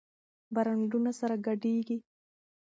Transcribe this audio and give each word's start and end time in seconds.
برانډونه 0.53 1.11
سره 1.19 1.35
ګډېږي. 1.47 1.97